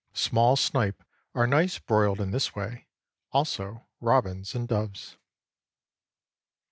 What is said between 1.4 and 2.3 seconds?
nice broiled